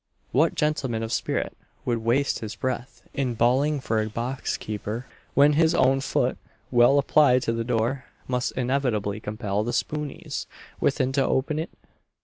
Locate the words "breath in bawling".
2.55-3.79